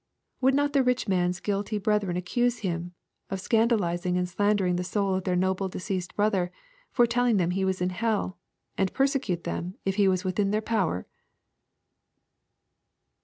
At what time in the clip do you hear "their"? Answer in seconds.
5.25-5.35, 10.49-10.59